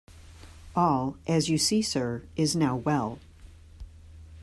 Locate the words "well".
2.75-3.19